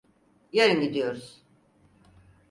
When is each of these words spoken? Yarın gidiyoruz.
Yarın 0.51 0.81
gidiyoruz. 0.81 1.43